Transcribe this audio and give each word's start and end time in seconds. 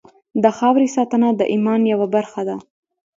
د 0.43 0.45
خاورې 0.57 0.87
ساتنه 0.95 1.27
د 1.39 1.41
ایمان 1.53 1.81
یوه 1.93 2.07
برخه 2.15 2.41
ده. 2.49 2.55